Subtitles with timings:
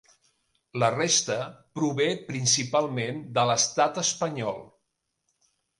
[0.83, 1.37] La resta
[1.79, 4.63] prové principalment de l'Estat espanyol.